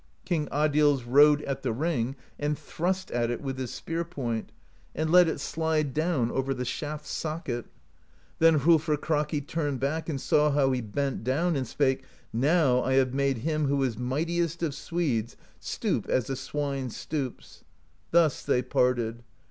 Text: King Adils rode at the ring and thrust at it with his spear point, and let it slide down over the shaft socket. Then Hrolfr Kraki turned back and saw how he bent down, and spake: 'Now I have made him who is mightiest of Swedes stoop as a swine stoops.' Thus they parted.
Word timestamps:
King 0.25 0.47
Adils 0.47 1.03
rode 1.05 1.43
at 1.43 1.61
the 1.61 1.71
ring 1.71 2.15
and 2.39 2.57
thrust 2.57 3.11
at 3.11 3.29
it 3.29 3.39
with 3.39 3.59
his 3.59 3.71
spear 3.71 4.03
point, 4.03 4.51
and 4.95 5.11
let 5.11 5.27
it 5.27 5.39
slide 5.39 5.93
down 5.93 6.31
over 6.31 6.55
the 6.55 6.65
shaft 6.65 7.05
socket. 7.05 7.67
Then 8.39 8.61
Hrolfr 8.61 8.97
Kraki 8.97 9.41
turned 9.45 9.79
back 9.79 10.09
and 10.09 10.19
saw 10.19 10.49
how 10.49 10.71
he 10.71 10.81
bent 10.81 11.23
down, 11.23 11.55
and 11.55 11.67
spake: 11.67 12.03
'Now 12.33 12.81
I 12.81 12.93
have 12.93 13.13
made 13.13 13.37
him 13.45 13.65
who 13.67 13.83
is 13.83 13.95
mightiest 13.95 14.63
of 14.63 14.73
Swedes 14.73 15.37
stoop 15.59 16.09
as 16.09 16.31
a 16.31 16.35
swine 16.35 16.89
stoops.' 16.89 17.63
Thus 18.09 18.41
they 18.41 18.63
parted. 18.63 19.21